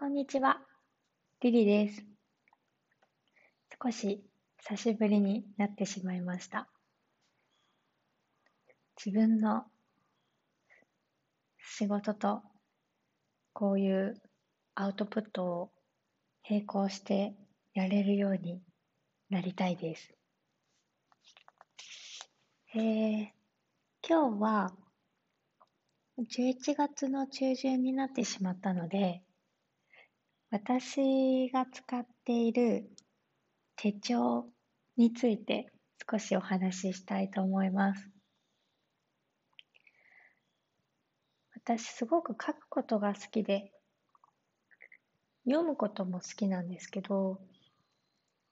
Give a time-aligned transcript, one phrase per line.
[0.00, 0.60] こんにちは、
[1.40, 2.04] リリです。
[3.82, 4.22] 少し
[4.58, 6.68] 久しぶりになってしまいました。
[9.04, 9.64] 自分の
[11.58, 12.42] 仕事と
[13.52, 14.14] こういう
[14.76, 15.70] アウトプットを
[16.48, 17.34] 並行して
[17.74, 18.62] やれるように
[19.30, 20.14] なりたいです。
[22.76, 23.26] えー、
[24.08, 24.72] 今日は
[26.20, 29.24] 11月の中旬になってしまったので、
[30.50, 32.88] 私が使っている
[33.76, 34.46] 手帳
[34.96, 35.70] について
[36.10, 38.10] 少しお話ししたいと思います。
[41.54, 43.72] 私すごく書くことが好きで
[45.44, 47.40] 読むことも好きなんですけど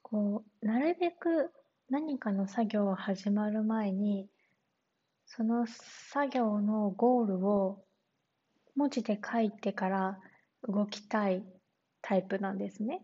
[0.02, 1.50] こうなるべく
[1.88, 4.28] 何かの作業が始まる前に
[5.24, 7.82] その作業のゴールを
[8.74, 10.18] 文字で書いてから
[10.68, 11.42] 動きたい
[12.08, 13.02] タイプなんですね。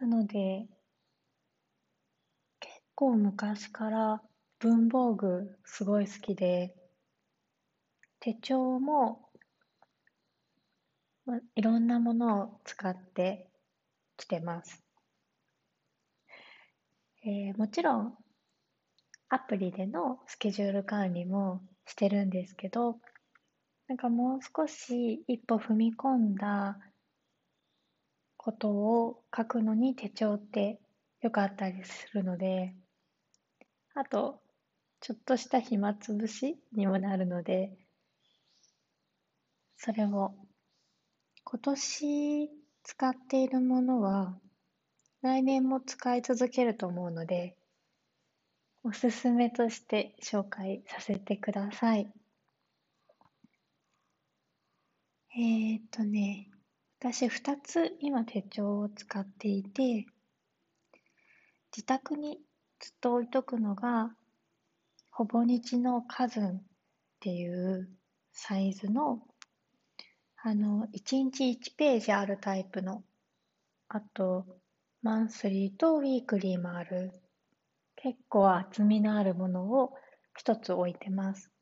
[0.00, 0.66] なので、
[2.60, 4.22] 結構昔から
[4.58, 6.74] 文房具すごい好きで、
[8.20, 9.28] 手帳も、
[11.26, 13.46] ま、いろんなものを使って
[14.16, 14.82] きてます。
[17.22, 18.18] えー、もちろん
[19.28, 22.96] アプリでのスケジュール管理もしてるんですけど、
[23.88, 26.78] なんかもう少し一歩踏み込んだ
[28.36, 30.78] ことを書くのに手帳って
[31.22, 32.74] よかったりするので、
[33.94, 34.40] あと、
[35.00, 37.72] ちょっとした暇つぶしにもなるので、
[39.76, 40.34] それを
[41.44, 42.50] 今年
[42.82, 44.38] 使っているものは
[45.22, 47.56] 来年も使い続けると思うので、
[48.84, 52.12] おすすめとして紹介させてください。
[55.38, 56.50] えー、っとね、
[56.98, 60.04] 私二つ今手帳を使っていて、
[61.70, 62.40] 自宅に
[62.80, 64.10] ずっと置いとくのが、
[65.12, 66.62] ほぼ日のカズンっ
[67.20, 67.88] ていう
[68.32, 69.20] サイズの、
[70.42, 73.04] あの、1日1ページあるタイプの、
[73.86, 74.44] あと、
[75.02, 77.12] マンスリーとウィークリーもある、
[77.94, 79.92] 結構厚みのあるものを
[80.36, 81.52] 一つ置いてます。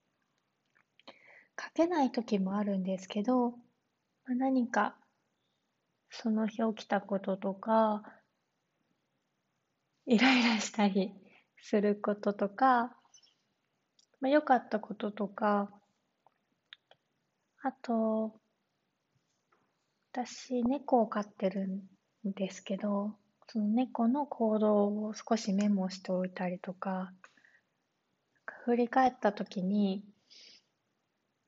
[1.63, 3.53] 書けない時もあるんですけど、
[4.27, 4.97] まあ、何か
[6.11, 8.03] その日起きたこととか、
[10.07, 11.13] イライラしたり
[11.61, 12.97] することとか、
[14.21, 15.71] まあ、良かったこととか、
[17.63, 18.41] あと、
[20.13, 23.15] 私、猫を飼ってるんですけど、
[23.49, 27.13] その猫の行動を少しメモしておいたりとか、
[28.65, 30.05] 振り返った時に、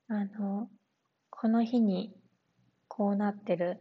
[0.09, 0.69] あの、
[1.31, 2.15] この日に
[2.99, 3.81] こうなってる。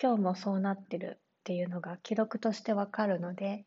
[0.00, 3.66] 今日もそうなってるっていうのが記録としてわかるので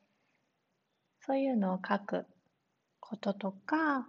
[1.22, 2.26] そういうのを書く
[3.00, 4.08] こととか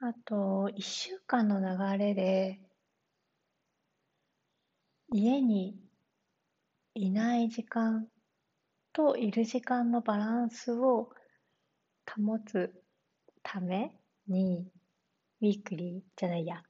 [0.00, 2.60] あと1週間の流れで
[5.10, 5.80] 家に
[6.94, 8.06] いない時間
[8.92, 11.08] といる時間のバランスを
[12.06, 12.70] 保つ
[13.42, 13.96] ため
[14.28, 14.68] に
[15.40, 16.62] ウィークリーじゃないや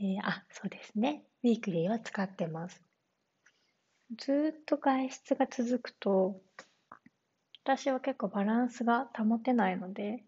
[0.00, 1.22] えー、あ、そうですね。
[1.44, 2.82] ウィークリーは使ってます。
[4.18, 6.40] ずっと外出が続くと、
[7.64, 10.22] 私は結構バランスが保てないので、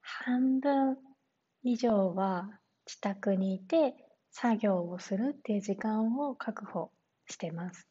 [0.00, 0.98] 半分
[1.62, 3.94] 以上は自宅にいて
[4.28, 6.90] 作業をするっていう時間を確保
[7.26, 7.86] してます。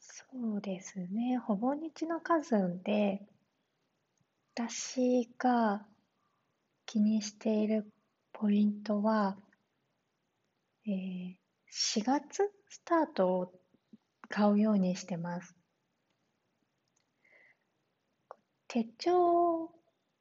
[0.00, 1.38] そうですね。
[1.38, 3.26] ほぼ日の数で、
[4.54, 5.86] 私が
[6.92, 7.90] 気にしている
[8.34, 9.38] ポイントは、
[10.86, 11.36] えー、
[11.70, 13.52] 4月スタートを
[14.28, 15.56] 買うようにしてます。
[18.68, 19.70] 手帳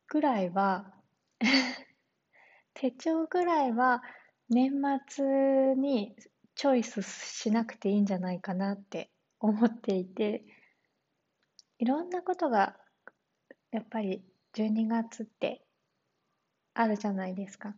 [0.08, 0.94] ぐらいは
[2.74, 4.02] 手帳ぐらいは
[4.48, 4.72] 年
[5.10, 6.16] 末に
[6.56, 10.46] チョイスしなくていいんじゃないかなって思っていて
[11.80, 12.80] いろんなことが
[13.72, 15.66] やっぱり12月って
[16.74, 17.76] あるじゃないですか。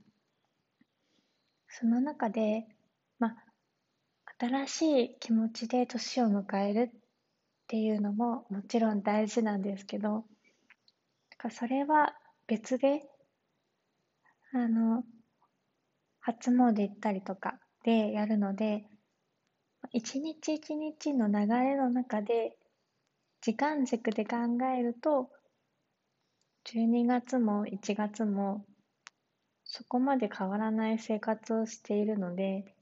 [1.67, 2.67] その中で、
[3.19, 3.35] まあ
[4.39, 6.99] 新しい気持ちで年を迎えるっ
[7.67, 10.25] ていうのももちろん大事なんですけど、
[11.49, 12.13] それは
[12.47, 13.03] 別で、
[14.53, 15.03] あの、
[16.19, 18.85] 初詣行ったりとかでやるので、
[19.91, 22.55] 一日一日の流れの中で、
[23.41, 24.37] 時間軸で考
[24.77, 25.29] えると、
[26.65, 28.65] 12月も1月も
[29.75, 32.75] そこまで変わらない生活をしているので、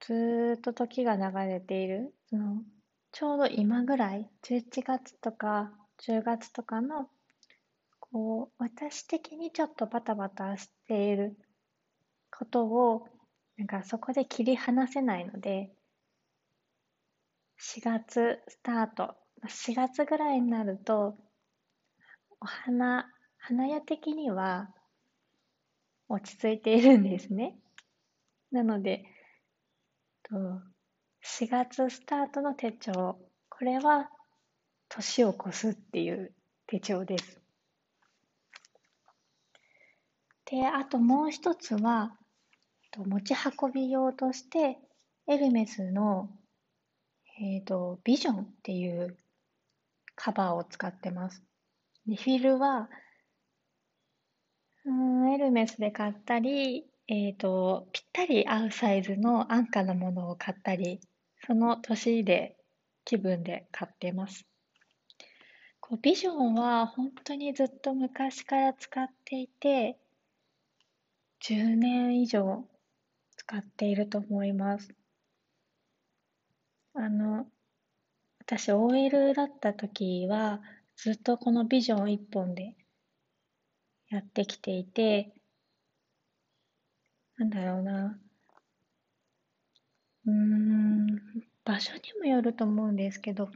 [0.00, 2.62] ずっと時が流れている、その、
[3.10, 5.72] ちょうど今ぐらい、11月とか
[6.06, 7.08] 10月とかの、
[8.00, 11.38] こう、私的にちょっとバタバタしている
[12.30, 13.08] ことを、
[13.56, 15.72] なんかそこで切り離せないので、
[17.58, 19.16] 4月スタート、
[19.48, 21.16] 4月ぐらいになると、
[22.40, 23.10] お花、
[23.48, 24.70] 花屋的には
[26.08, 27.56] 落ち着いているんですね。
[28.50, 29.04] なので、
[30.32, 33.16] 4月スタートの手帳、
[33.48, 34.10] これは
[34.88, 36.32] 年を越すっていう
[36.66, 37.40] 手帳です。
[40.46, 42.16] で、あともう一つは、
[42.96, 44.76] 持ち運び用として、
[45.28, 46.30] エルメスの、
[47.38, 49.16] えっ、ー、と、ビジョンっていう
[50.16, 51.44] カバーを使ってます。
[52.08, 52.88] でフィルは、
[54.86, 61.00] うん、エルメスで買ったり、えっ、と、ぴったり合うサイズの安価なものを買ったり、
[61.44, 62.56] その年で
[63.04, 64.46] 気分で買ってます。
[65.80, 69.98] こうビジョンは本当にずっと昔から使っていて、
[71.40, 72.64] 10年以上
[73.36, 74.94] 使っていると思います。
[76.94, 77.46] あの、
[78.40, 80.60] 私 OL だった時は
[80.94, 82.76] ずっとこのビジョン一本で
[84.08, 85.32] やってきていて、
[87.38, 88.18] なんだろうな。
[90.26, 91.06] うーん、
[91.64, 93.50] 場所にもよると思うんですけど、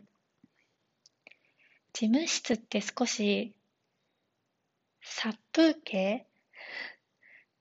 [1.93, 3.55] 事務室って少し
[5.03, 6.27] 殺風景？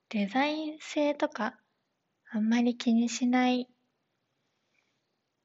[0.08, 1.56] デザイン性とか
[2.32, 3.68] あんまり気にしない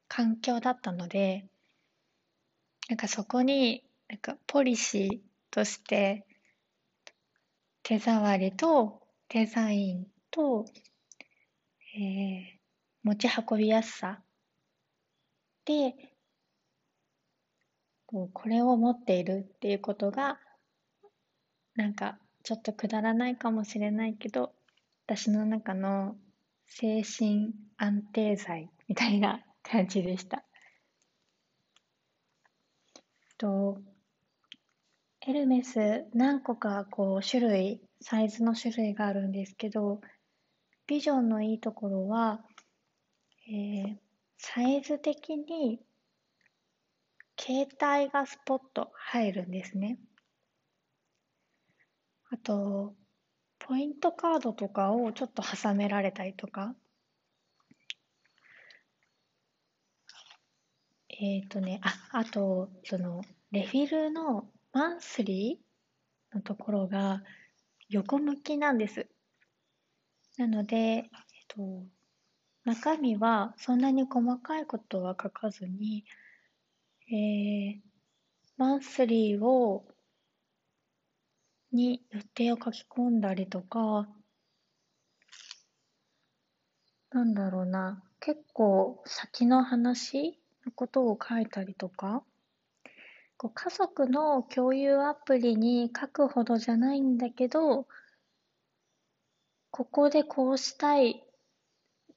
[0.07, 1.45] 環境だったので、
[2.89, 5.19] なんかそこに、なんかポリシー
[5.51, 6.25] として
[7.87, 8.99] 手触りと
[9.29, 10.65] デザインと、
[11.95, 12.43] えー、
[13.03, 14.23] 持ち運びやすさ
[15.65, 15.93] で、
[18.07, 20.39] これを持っているっていうことが、
[21.75, 24.51] なんかちょっとくだらないかもしれないけど、
[25.05, 26.15] 私の中の
[26.65, 30.43] 精神安定剤みたいな感じでした。
[33.37, 33.77] と
[35.27, 39.99] エルメス何個かこう種類サイズの種類があるんですけど
[40.85, 42.41] ビジョンのいいところは、
[43.47, 43.95] えー、
[44.37, 45.79] サイズ的に
[47.39, 49.97] 携帯がスポット入るんですね。
[52.29, 52.93] あと
[53.57, 56.75] ポイントカードとかをちょっと挟められたりとか。
[61.09, 63.21] えっ、ー、とね、あ、あと、その、
[63.51, 67.23] レフィルのマンスリーのところが
[67.87, 69.07] 横向きなんです。
[70.37, 71.05] なので、えっ
[71.47, 71.85] と、
[72.65, 76.03] 中身はそんなに細かいことは書かずに、
[77.09, 77.81] えー、
[78.57, 79.87] マンスリーを
[81.71, 84.09] に予定を書き込んだりとか、
[87.11, 92.25] なんだろうな、結構先の話のことを書いたりとか、
[93.37, 97.87] こう家族の共有アプリに書くほどじゃないんだけど、
[99.71, 101.23] ここでこうしたい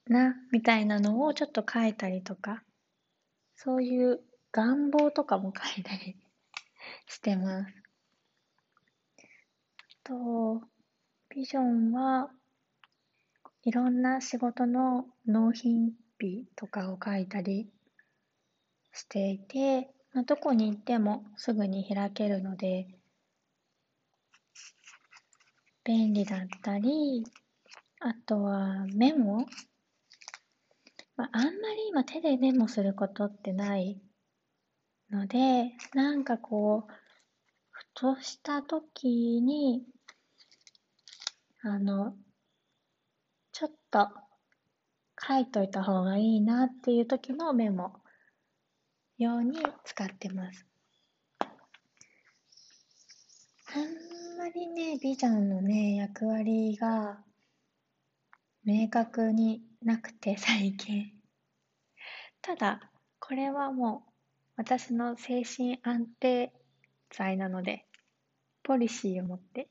[0.06, 2.62] な、みたいなのをちょっと書いたりとか、
[3.56, 4.20] そういう
[4.52, 6.16] 願望とかも書いたり
[7.06, 7.74] してます。
[10.04, 10.62] と、
[11.28, 12.30] ビジョンは
[13.64, 17.68] いろんな仕事の納品日とかを書いたり
[18.92, 22.88] していて、まあ、どこに行ってもすぐに開けるので
[25.84, 27.24] 便利だったり、
[28.00, 29.46] あとはメモ、
[31.16, 33.98] まあ、あんまり今手でメモすることってない
[35.10, 36.92] ので、なんかこう、
[37.70, 39.82] ふとした時に
[41.62, 42.14] あの、
[43.52, 44.08] ちょっと
[45.20, 47.92] 書いといた方がいいなっていう時のメモ。
[49.18, 50.66] 用に使ってます。
[51.40, 51.44] あ
[53.78, 57.18] んまりね、ビジョンのね、役割が
[58.64, 61.12] 明確になくて最近。
[62.40, 64.12] ただ、これはもう
[64.56, 66.52] 私の精神安定
[67.10, 67.84] 剤なので、
[68.62, 69.68] ポリシーを持って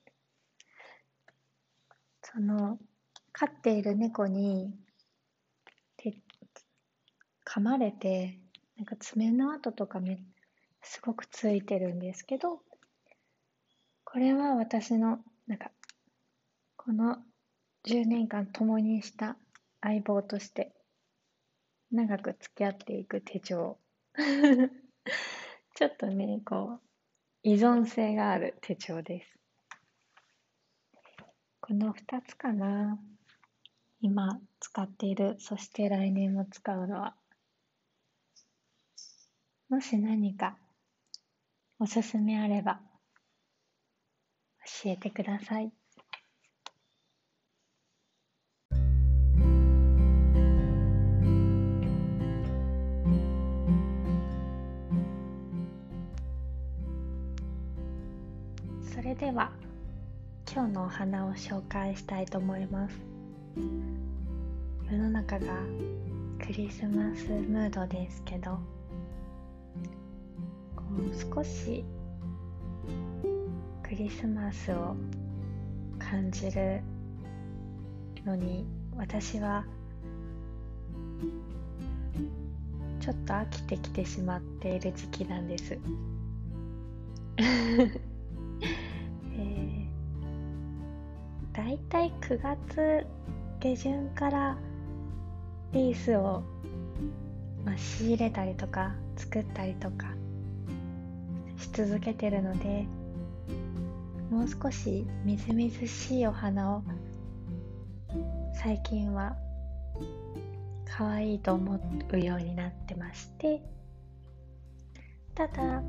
[2.23, 2.77] その
[3.31, 4.73] 飼っている猫に
[7.45, 8.39] 噛まれて
[8.77, 10.19] なんか爪の跡とかめ
[10.83, 12.61] すごくついてるんですけど
[14.03, 15.71] これは私のなんか
[16.75, 17.17] この
[17.85, 19.35] 10年間共にした
[19.81, 20.73] 相棒として
[21.91, 23.77] 長く付き合っていく手帳。
[25.75, 26.81] ちょっとねこう
[27.43, 29.39] 依存性がある手帳です。
[31.61, 32.99] この2つかな。
[34.01, 37.15] 今使っているそして来年も使うのは。
[39.69, 40.57] もし何か
[41.77, 42.79] おすすめあれば
[44.83, 45.71] 教えてください。
[58.81, 59.51] それでは
[60.51, 62.97] 今日のお花を紹介したいと思います
[64.89, 65.53] 世の中が
[66.43, 68.57] クリスマスムードですけど
[70.97, 71.85] もう少し
[73.83, 74.95] クリスマスを
[75.99, 76.81] 感じる
[78.25, 79.63] のに私は
[82.99, 85.77] ちょっと飽きてきてしまっている時期なんです。
[91.53, 93.07] だいたい9月
[93.59, 94.57] 下旬から
[95.71, 96.43] リースを、
[97.63, 100.16] まあ、仕入れたりとか作ったりとか
[101.57, 102.85] し続けてるので
[104.29, 106.83] もう少しみずみずしいお花を
[108.53, 109.35] 最近は
[110.85, 111.79] 可愛いと思
[112.11, 113.61] うようになってまして
[115.35, 115.83] ただ、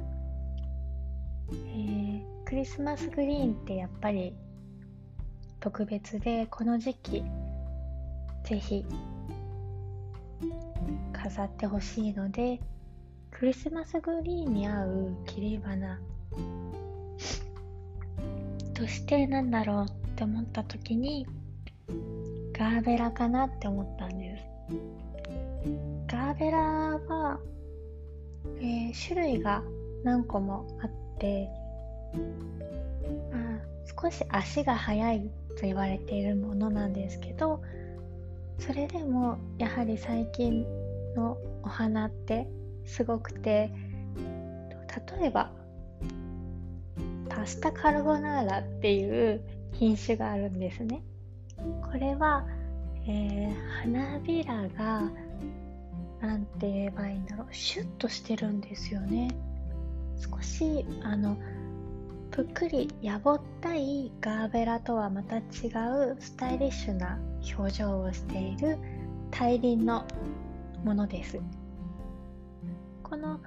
[1.51, 4.35] えー、クリスマスグリーンってやっぱり
[5.61, 7.25] 特別でこの時期
[8.45, 8.85] ぜひ
[11.13, 12.61] 飾ってほしいので
[13.39, 16.01] クリスマスグリーンに合う切り花。
[18.75, 21.25] としてなんだろうって思った時に
[22.53, 24.45] ガーベラかなって思ったんです
[26.09, 27.39] ガーベラは、
[28.61, 29.63] えー、種類が
[30.03, 30.91] 何個もあっ
[31.21, 31.49] て
[33.33, 33.61] まあ
[34.03, 37.61] 少し足が速いと言われているものなんですけど
[38.59, 40.65] それでもやはり最近
[41.17, 42.49] のお花って
[42.89, 43.71] すごくて
[45.21, 45.53] 例えば
[47.29, 49.41] パスタカルボナーラっていう
[49.73, 51.03] 品種があるんですね。
[51.83, 52.45] これは、
[53.07, 55.03] えー、花びらが
[56.21, 59.29] 何て言えばいいんだろうシュッとしてるんですよね。
[60.19, 61.37] 少しあの
[62.31, 67.19] ぷっくりやぼったいガーベラとはまた違うスタイリッシュな
[67.57, 68.79] 表情をしている
[69.31, 70.05] 大輪の
[70.85, 71.39] ものです。
[73.09, 73.41] この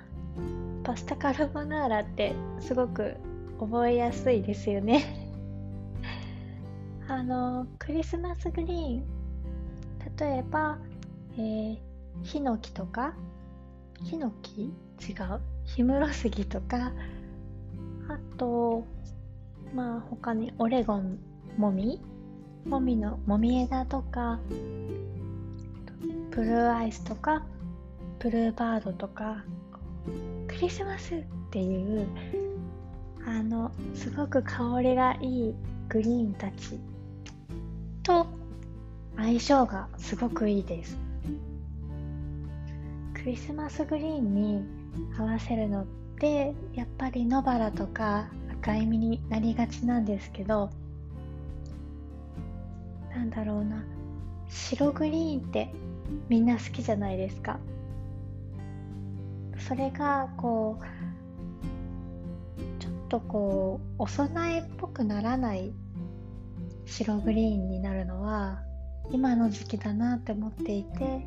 [0.84, 3.16] パスタカルボナーラってすごく
[3.60, 5.30] 覚えやすいですよね。
[7.08, 9.04] あのクリスマスグリーン。
[10.18, 10.78] 例えば、
[11.38, 11.78] えー、
[12.24, 13.14] ヒノキとか？
[14.04, 14.64] ヒノキ？
[14.64, 14.72] 違う。
[15.64, 16.92] ヒムロスギとか？
[18.10, 18.84] あと、
[19.74, 21.20] まあ他にオレゴン
[21.58, 22.02] もみ？
[22.66, 24.40] もみのもみ枝とか、
[26.32, 27.44] ブルーアイスとか、
[28.22, 29.44] ブルーバードとか、
[30.48, 32.08] クリスマスっていう、
[33.26, 35.56] あの、すごく香りがいい
[35.90, 36.80] グリーンたち
[38.04, 38.28] と
[39.18, 40.98] 相性がすごくいいです。
[43.14, 44.64] クリスマスグリーンに
[45.18, 45.86] 合わせるのっ
[46.22, 48.30] でやっぱり野バラとか
[48.62, 50.70] 赤い実になりがちなんですけど
[53.10, 53.84] なんだろうな
[54.48, 55.74] 白グリーンって
[56.30, 57.60] みんな好きじゃないですか
[59.72, 60.84] それがこう
[62.82, 65.72] ちょっとこうお供えっぽくならない
[66.86, 68.60] 白グリーンになるのは
[69.12, 71.26] 今の時期だなって思っていて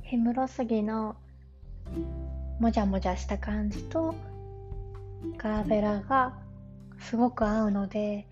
[0.00, 1.16] ヘムロスギの
[2.60, 4.14] もじゃもじゃした感じと
[5.36, 6.38] ガーベラが
[6.98, 8.26] すごく合うので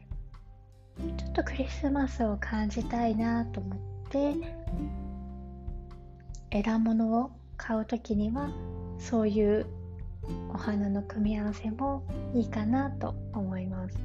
[1.19, 3.79] ちょっとクリスマスを感じたいなと思っ
[4.09, 4.33] て
[6.51, 8.51] 枝物を買う時には
[8.99, 9.67] そういう
[10.53, 13.99] お花の組み合わせもいいかなと思います。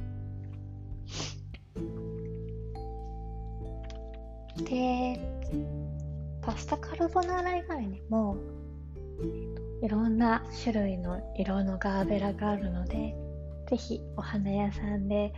[4.64, 5.18] で
[6.42, 8.36] パスタカルボナーラ以外にも
[9.82, 13.14] いろんな種類の色のガーベラがあるので
[13.68, 15.32] ぜひお花屋さんで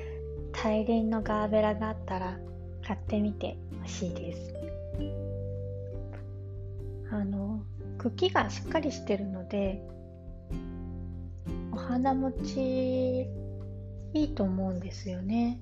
[0.52, 2.38] 大輪のガーベラがあったら
[2.84, 4.71] 買ってみてほしいです。
[8.02, 9.80] 茎がしっかりしてるので
[11.70, 13.22] お花持ち
[14.12, 15.60] いいと思うんですよね。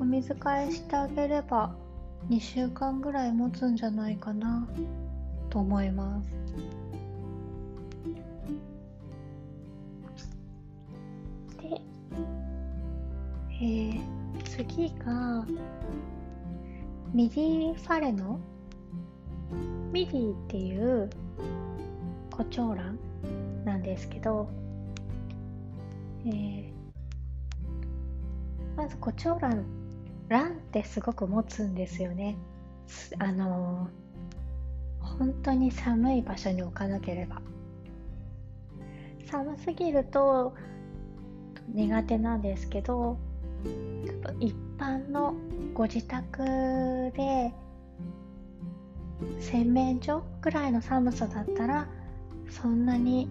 [0.00, 1.76] お水替えしてあげれば
[2.30, 4.66] 2週間ぐらい持つんじゃないかな
[5.50, 6.30] と思います。
[11.60, 11.80] で、
[13.60, 15.44] えー、次が
[17.12, 18.40] ミディファレの
[19.92, 21.10] ミディっていう
[22.30, 22.98] 胡蝶蘭
[23.64, 24.48] なんですけど、
[26.26, 26.72] えー、
[28.76, 29.64] まず胡蝶蘭
[30.28, 32.36] 蘭ってすごく持つんですよね。
[33.18, 37.42] あのー、本当に寒い場所に置かなければ。
[39.30, 40.54] 寒すぎると
[41.68, 43.16] 苦手なんですけど
[44.40, 45.34] 一般の
[45.72, 46.42] ご自宅
[47.14, 47.52] で
[49.38, 51.88] 洗面所ぐらいの寒さだったら
[52.48, 53.28] そんなに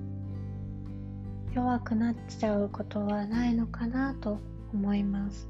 [1.54, 4.40] 弱くなっちゃうことはないのかなと
[4.74, 5.48] 思います。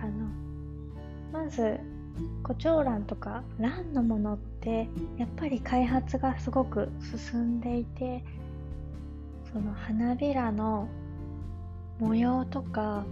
[0.00, 1.78] あのまず
[2.42, 6.88] 胡蝶蘭とか蘭のものってやっぱり開発がすごく
[7.30, 8.24] 進んでいて
[9.52, 10.88] その花びらの
[11.98, 13.04] 模様とか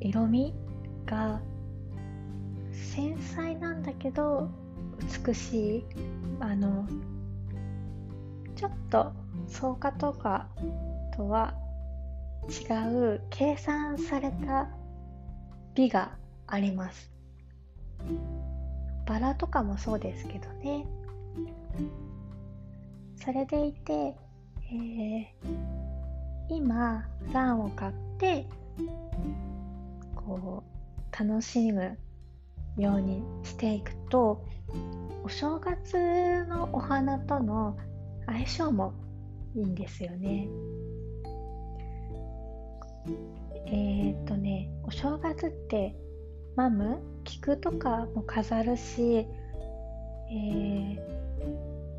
[0.00, 0.54] 色味
[1.06, 1.40] が
[2.74, 4.50] 繊細なんだけど
[5.26, 5.84] 美しい。
[6.40, 6.86] あの
[8.56, 9.12] ちょっと
[9.48, 10.48] 草加とか
[11.16, 11.54] とは
[12.48, 12.72] 違
[13.14, 14.68] う計算された
[15.74, 16.16] 美が
[16.46, 17.10] あります。
[19.06, 20.86] バラとかもそうですけどね。
[23.16, 25.34] それでいて、えー、
[26.48, 28.46] 今ランを買って
[30.14, 31.98] こう楽しむ
[32.76, 34.44] ようにしていくと
[35.22, 37.76] お正月のお花との
[38.26, 38.92] 相性も
[39.54, 40.48] いいんですよね。
[43.66, 45.96] えー、っとねお正月って
[46.56, 50.98] マム菊とかも飾るし、えー、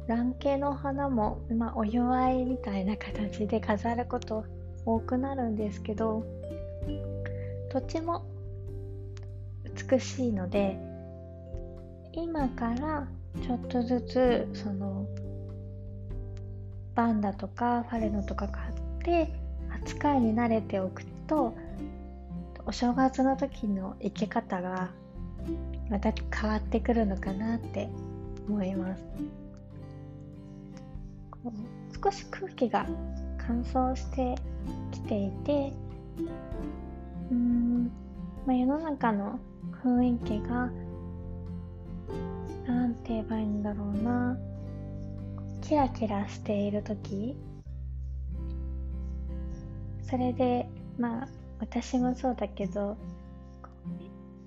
[0.07, 4.45] 卵系の花も、まあ、お祝いみたいな形で飾ること
[4.85, 6.23] 多くなるんですけど
[7.71, 8.25] どっちも
[9.75, 10.77] 美しいので
[12.13, 13.07] 今から
[13.41, 15.05] ちょっとずつその
[16.95, 19.33] バンダとかファレノとか買って
[19.69, 21.53] 扱いに慣れておくと
[22.65, 24.91] お正月の時の生き方が
[25.89, 27.89] また変わってくるのかなって
[28.47, 29.03] 思います。
[32.03, 32.87] 少し空気が
[33.37, 34.35] 乾燥して
[34.91, 35.73] きていて
[37.31, 37.85] うん、
[38.45, 39.39] まあ、世の中の
[39.83, 40.71] 雰囲気が
[42.67, 44.37] なんて言えばいいんだろうな。
[45.61, 47.35] キラキラしている時。
[50.01, 51.27] それでまあ
[51.59, 52.97] 私もそうだけど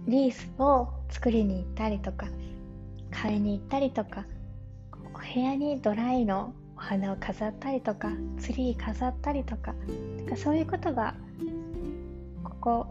[0.07, 2.29] リースを作りに行ったりとか
[3.11, 4.25] 買いに行ったりとか
[5.15, 9.75] お部屋にドライのお花を飾ったりとかツリー飾ったりとか
[10.29, 11.15] かそういうことが
[12.45, 12.87] ここ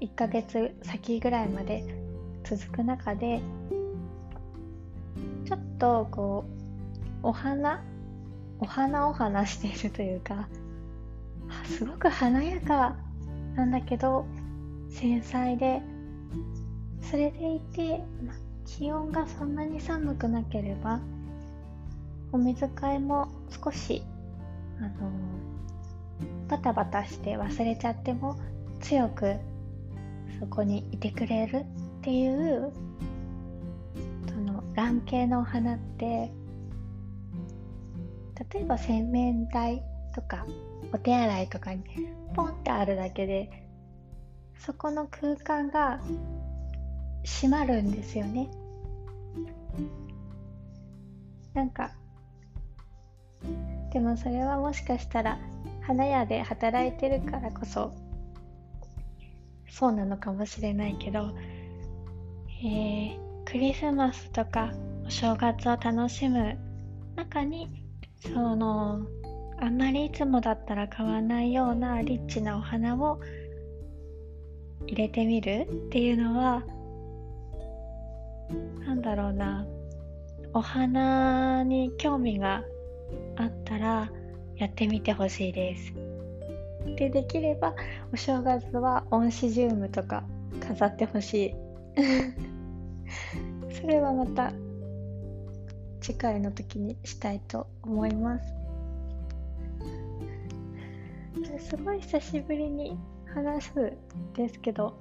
[0.00, 1.84] 1ヶ月先ぐらいまで
[2.44, 3.40] 続く中で
[5.44, 6.44] ちょっとこ
[7.22, 7.82] うお花
[8.60, 10.48] お花お花しているというか
[11.64, 12.96] すごく華やか
[13.54, 14.26] なんだけど
[14.90, 15.82] 繊細で
[17.10, 18.34] それでいて、ま、
[18.66, 21.00] 気温がそんなに寒くなければ
[22.32, 23.28] お水替えも
[23.64, 24.02] 少し
[24.78, 25.10] あの
[26.48, 28.38] バタバタして忘れちゃっても
[28.80, 29.36] 強く
[30.40, 31.64] そこにいてくれるっ
[32.02, 32.72] ていう
[34.28, 36.32] その卵系のお花って
[38.52, 39.82] 例えば洗面台
[40.14, 40.46] とか
[40.92, 41.84] お手洗いとかに
[42.34, 43.68] ポンってあるだけで
[44.58, 46.00] そこの空間が
[47.24, 48.48] 閉まるんですよね。
[51.54, 51.92] なんか
[53.92, 55.38] でもそれはもしかしたら
[55.82, 57.92] 花屋で働いてるからこそ
[59.68, 61.30] そうなのかもしれないけど、
[62.62, 64.72] えー、クリスマスとか
[65.06, 66.58] お正月を楽しむ
[67.16, 67.68] 中に
[68.20, 69.06] その
[69.60, 73.20] あんまりいつもだったら買わないようなリッチなお花を
[74.86, 76.62] 入れてみるっていうのは
[78.86, 79.66] なんだろうな
[80.54, 82.62] お花に興味が
[83.36, 84.10] あったら
[84.56, 86.07] やってみてほしいです。
[86.96, 87.74] でできれば
[88.12, 90.24] お正月はオンシジウムとか
[90.60, 91.54] 飾ってほしい。
[93.80, 94.52] それはまた
[96.00, 98.54] 次回の時にしたいと思います。
[101.58, 102.98] すごい久しぶりに
[103.34, 103.92] 話す
[104.34, 104.94] ですけど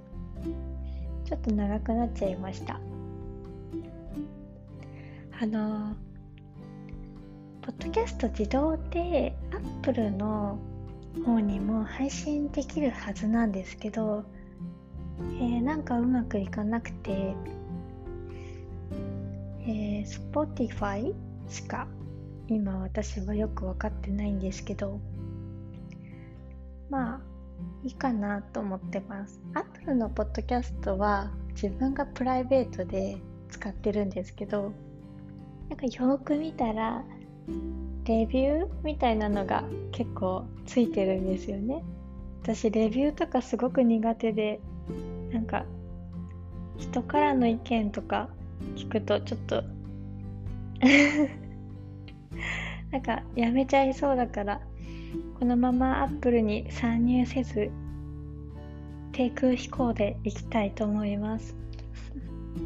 [1.26, 2.80] ちょっと長くなっちゃいました。
[5.40, 5.96] あの
[7.62, 9.36] ポッドキャスト自動で
[9.82, 10.58] Apple の
[11.26, 14.24] 方にも配信できるはずなんですけど、
[15.40, 17.36] えー、なんかうまくいかなくて、
[19.62, 21.14] えー、Spotify
[21.50, 21.88] しか
[22.48, 25.00] 今私はよく分かってないんですけど
[26.90, 27.22] まあ
[27.84, 29.42] いいかなと思ってます。
[29.54, 33.18] Apple のポッドキャストは自分がプライベートで
[33.50, 34.72] 使ってるんですけど
[35.70, 37.04] なんかよく見たら
[38.08, 41.84] レビューみたいなのが結構ついてるんですよね。
[42.42, 44.62] 私レビューとかすごく苦手で
[45.34, 45.66] なんか
[46.78, 48.30] 人からの意見とか
[48.76, 49.64] 聞くとちょっと
[52.92, 54.62] なんかやめちゃいそうだから
[55.38, 57.70] このままアップルに参入せず
[59.12, 61.58] 低空飛行で行きたいと思います。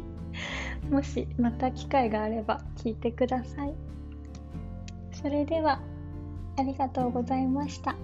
[0.90, 3.74] もしまた機会があれば聞いてください。
[5.22, 5.80] それでは
[6.58, 7.94] ありがとうございました。